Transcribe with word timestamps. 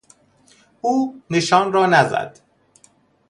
او 0.81 1.21
نشان 1.29 1.73
را 1.73 1.85
نزد. 1.85 2.39